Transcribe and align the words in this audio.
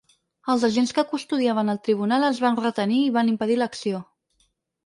Els 0.53 0.63
agents 0.67 0.93
que 0.99 1.03
custodiaven 1.11 1.69
el 1.75 1.81
tribunal 1.89 2.25
els 2.31 2.39
van 2.47 2.57
retenir 2.63 2.99
i 3.03 3.13
van 3.19 3.33
impedir 3.35 3.59
l’acció. 3.63 4.01